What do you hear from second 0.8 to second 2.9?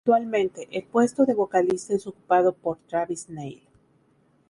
puesto de vocalista es ocupado por